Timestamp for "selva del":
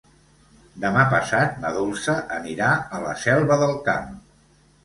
3.27-3.81